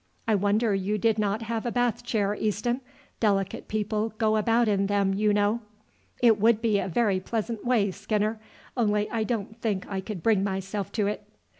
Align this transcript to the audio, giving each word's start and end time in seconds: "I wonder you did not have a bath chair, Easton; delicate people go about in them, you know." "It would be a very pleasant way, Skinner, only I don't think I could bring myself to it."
"I 0.27 0.33
wonder 0.33 0.73
you 0.73 0.97
did 0.97 1.19
not 1.19 1.43
have 1.43 1.63
a 1.63 1.71
bath 1.71 2.01
chair, 2.03 2.33
Easton; 2.33 2.81
delicate 3.19 3.67
people 3.67 4.15
go 4.17 4.35
about 4.35 4.67
in 4.67 4.87
them, 4.87 5.13
you 5.13 5.31
know." 5.31 5.59
"It 6.23 6.39
would 6.39 6.59
be 6.59 6.79
a 6.79 6.87
very 6.87 7.19
pleasant 7.19 7.63
way, 7.63 7.91
Skinner, 7.91 8.39
only 8.75 9.07
I 9.11 9.23
don't 9.23 9.61
think 9.61 9.87
I 9.87 10.01
could 10.01 10.23
bring 10.23 10.43
myself 10.43 10.91
to 10.93 11.05
it." 11.05 11.27